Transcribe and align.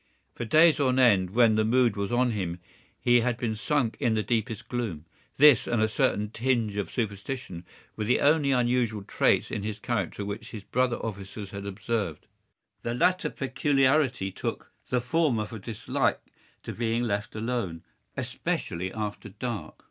For 0.33 0.45
days 0.45 0.79
on 0.79 0.97
end, 0.97 1.29
when 1.29 1.53
the 1.53 1.63
mood 1.63 1.95
was 1.95 2.11
on 2.11 2.31
him, 2.31 2.57
he 2.99 3.19
has 3.19 3.35
been 3.35 3.55
sunk 3.55 3.97
in 3.99 4.15
the 4.15 4.23
deepest 4.23 4.67
gloom. 4.67 5.05
This 5.37 5.67
and 5.67 5.79
a 5.79 5.87
certain 5.87 6.31
tinge 6.31 6.75
of 6.75 6.89
superstition 6.89 7.65
were 7.95 8.05
the 8.05 8.19
only 8.19 8.49
unusual 8.51 9.03
traits 9.03 9.51
in 9.51 9.61
his 9.61 9.77
character 9.77 10.25
which 10.25 10.49
his 10.49 10.63
brother 10.63 10.95
officers 10.97 11.51
had 11.51 11.67
observed. 11.67 12.25
The 12.81 12.95
latter 12.95 13.29
peculiarity 13.29 14.31
took 14.31 14.71
the 14.89 15.01
form 15.01 15.37
of 15.37 15.53
a 15.53 15.59
dislike 15.59 16.19
to 16.63 16.73
being 16.73 17.03
left 17.03 17.35
alone, 17.35 17.83
especially 18.17 18.91
after 18.91 19.29
dark. 19.29 19.75